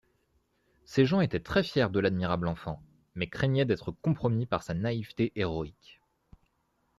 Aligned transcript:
Ces 0.83 1.05
gens 1.05 1.21
étaient 1.21 1.39
très-fiers 1.39 1.89
de 1.91 1.99
l'admirable 1.99 2.47
enfant, 2.47 2.81
mais 3.13 3.29
craignaient 3.29 3.65
d'être 3.65 3.91
compromis 3.91 4.47
par 4.47 4.63
sa 4.63 4.73
naïveté 4.73 5.31
héroïque. 5.35 6.01